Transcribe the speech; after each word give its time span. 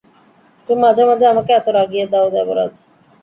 তুমি 0.69 0.79
মাঝে 0.81 1.03
মাঝে 1.05 1.25
আমাকে 1.27 1.51
এত 1.53 1.67
রাগিয়ে 1.77 2.05
দাও, 2.11 2.27
দেবরাজ। 2.35 2.73